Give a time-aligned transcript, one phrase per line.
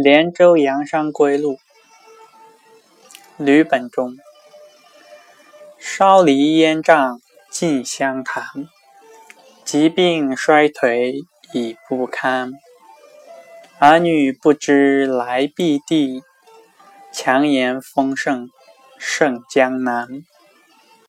[0.00, 1.58] 连州阳山归路，
[3.36, 4.16] 吕本中。
[5.76, 7.18] 烧梨烟瘴
[7.50, 8.68] 尽相谈，
[9.64, 12.52] 疾病衰颓已不堪。
[13.80, 16.22] 儿女不知来避地，
[17.10, 18.50] 强颜丰盛
[19.00, 20.06] 胜江南。